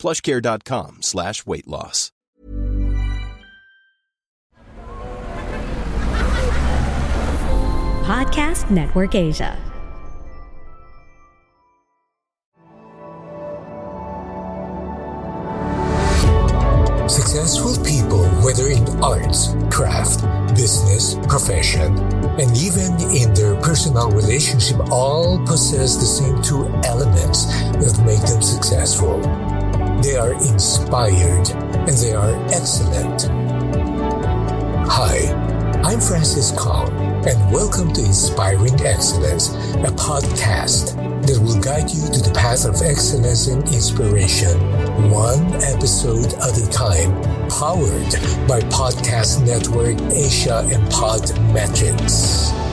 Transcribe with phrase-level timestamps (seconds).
[0.00, 2.10] plushcare.com slash weight loss.
[8.10, 9.56] Podcast Network Asia.
[17.08, 20.22] Successful people, whether in arts, craft,
[20.56, 21.96] business, profession,
[22.40, 28.42] and even in their personal relationship, all possess the same two elements that make them
[28.42, 29.20] successful.
[30.02, 33.28] They are inspired and they are excellent.
[34.88, 35.30] Hi,
[35.84, 36.90] I'm Francis Kong,
[37.26, 42.80] and welcome to Inspiring Excellence, a podcast that will guide you to the path of
[42.80, 44.58] excellence and inspiration,
[45.10, 47.12] one episode at a time,
[47.50, 48.10] powered
[48.48, 52.69] by Podcast Network Asia and Podmetrics.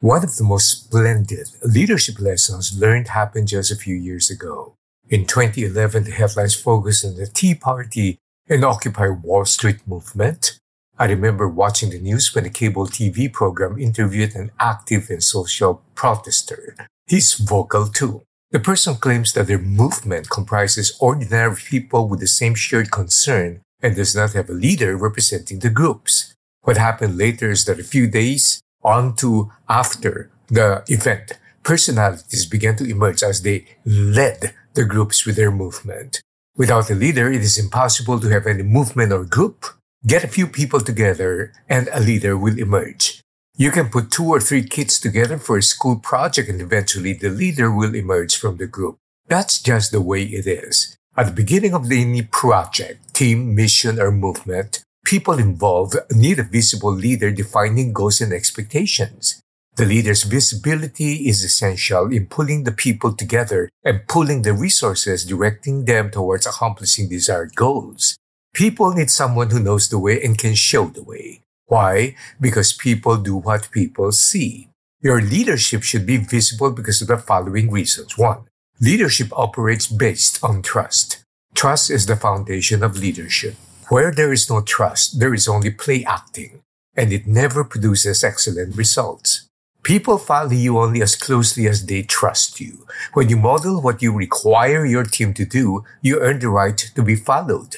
[0.00, 4.74] One of the most splendid leadership lessons learned happened just a few years ago.
[5.08, 10.58] In 2011, the headlines focused on the Tea Party and Occupy Wall Street movement.
[10.98, 15.82] I remember watching the news when a cable TV program interviewed an active and social
[15.94, 16.76] protester.
[17.06, 18.22] He's vocal too.
[18.50, 23.96] The person claims that their movement comprises ordinary people with the same shared concern and
[23.96, 26.34] does not have a leader representing the groups.
[26.62, 31.32] What happened later is that a few days on to after the event,
[31.62, 36.20] personalities began to emerge as they led the groups with their movement.
[36.56, 39.66] Without a leader, it is impossible to have any movement or group.
[40.06, 43.20] Get a few people together and a leader will emerge.
[43.56, 47.30] You can put two or three kids together for a school project and eventually the
[47.30, 48.96] leader will emerge from the group.
[49.28, 50.96] That's just the way it is.
[51.16, 56.92] At the beginning of any project, team, mission, or movement, people involved need a visible
[56.92, 59.40] leader defining goals and expectations.
[59.76, 65.84] The leader's visibility is essential in pulling the people together and pulling the resources directing
[65.84, 68.16] them towards accomplishing desired goals.
[68.52, 71.42] People need someone who knows the way and can show the way.
[71.66, 72.16] Why?
[72.40, 74.70] Because people do what people see.
[75.02, 78.18] Your leadership should be visible because of the following reasons.
[78.18, 78.48] One,
[78.80, 81.22] leadership operates based on trust.
[81.54, 83.54] Trust is the foundation of leadership.
[83.88, 86.62] Where there is no trust, there is only play acting,
[86.96, 89.46] and it never produces excellent results.
[89.84, 92.84] People follow you only as closely as they trust you.
[93.14, 97.02] When you model what you require your team to do, you earn the right to
[97.02, 97.76] be followed.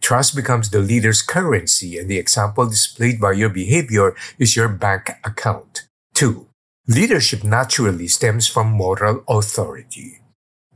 [0.00, 5.10] Trust becomes the leader's currency, and the example displayed by your behavior is your bank
[5.22, 5.82] account.
[6.14, 6.46] 2.
[6.88, 10.20] Leadership naturally stems from moral authority.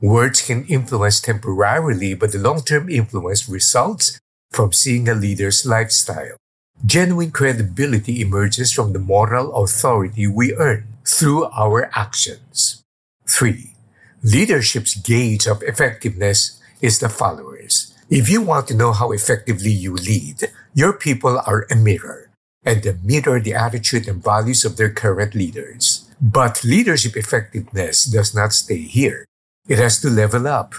[0.02, 4.20] Words can influence temporarily, but the long-term influence results
[4.54, 6.38] from seeing a leader's lifestyle.
[6.86, 12.82] Genuine credibility emerges from the moral authority we earn through our actions.
[13.28, 13.74] 3.
[14.22, 17.92] Leadership's gauge of effectiveness is the followers.
[18.08, 22.30] If you want to know how effectively you lead, your people are a mirror,
[22.64, 26.08] and they mirror the attitude and values of their current leaders.
[26.20, 29.26] But leadership effectiveness does not stay here.
[29.68, 30.74] It has to level up.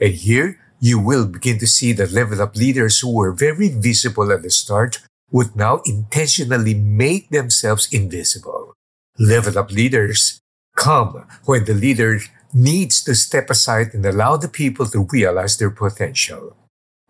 [0.00, 4.30] And here, you will begin to see that level up leaders who were very visible
[4.30, 5.00] at the start
[5.30, 8.74] would now intentionally make themselves invisible.
[9.18, 10.40] Level up leaders
[10.76, 12.20] come when the leader
[12.52, 16.54] needs to step aside and allow the people to realize their potential.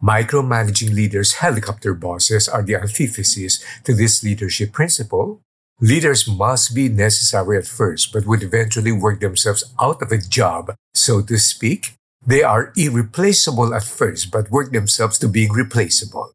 [0.01, 5.41] Micromanaging leaders' helicopter bosses are the antithesis to this leadership principle.
[5.81, 10.77] Leaders must be necessary at first, but would eventually work themselves out of a job,
[10.95, 11.95] so to speak.
[12.27, 16.32] They are irreplaceable at first, but work themselves to being replaceable.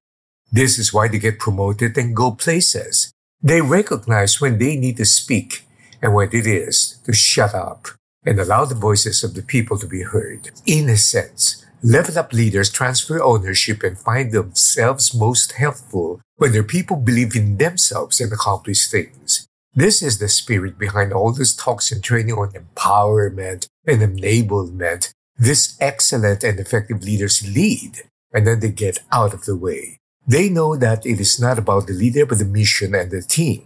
[0.52, 3.12] This is why they get promoted and go places.
[3.42, 5.66] They recognize when they need to speak
[6.02, 7.88] and when it is to shut up
[8.26, 10.52] and allow the voices of the people to be heard.
[10.66, 16.64] In a sense, level up leaders transfer ownership and find themselves most helpful when their
[16.64, 19.48] people believe in themselves and accomplish things.
[19.74, 25.14] This is the spirit behind all these talks and training on empowerment and enablement.
[25.40, 28.02] This excellent and effective leaders lead
[28.34, 29.98] and then they get out of the way.
[30.28, 33.66] They know that it is not about the leader, but the mission and the team.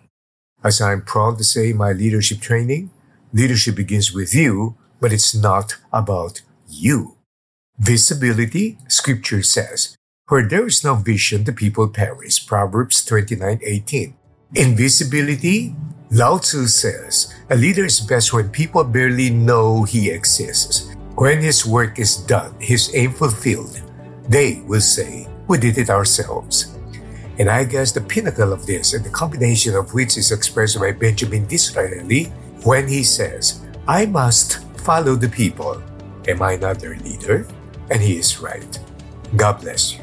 [0.64, 2.92] As I'm proud to say in my leadership training,
[3.34, 7.18] leadership begins with you, but it's not about you.
[7.78, 9.98] Visibility, scripture says,
[10.30, 12.46] where there is no vision, the people perish.
[12.48, 14.14] Proverbs 29:18.
[14.56, 15.76] Invisibility,
[16.12, 20.94] Lao Tzu says, a leader is best when people barely know he exists.
[21.16, 23.82] When his work is done, his aim fulfilled,
[24.28, 26.74] they will say, We did it ourselves.
[27.38, 30.92] And I guess the pinnacle of this, and the combination of which is expressed by
[30.92, 32.26] Benjamin Disraeli
[32.64, 35.82] when he says, I must follow the people.
[36.28, 37.48] Am I not their leader?
[37.92, 38.80] And he is right.
[39.36, 40.03] God bless you.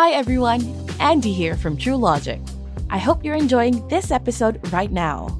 [0.00, 0.62] Hi everyone,
[0.98, 2.40] Andy here from True Logic.
[2.88, 5.38] I hope you're enjoying this episode right now.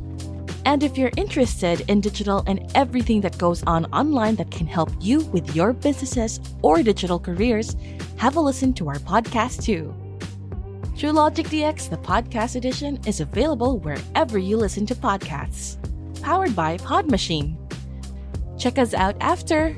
[0.66, 4.90] And if you're interested in digital and everything that goes on online that can help
[5.00, 7.74] you with your businesses or digital careers,
[8.18, 9.94] have a listen to our podcast too.
[10.94, 15.78] True Logic DX, the podcast edition, is available wherever you listen to podcasts.
[16.20, 17.56] Powered by Pod Machine.
[18.58, 19.74] Check us out after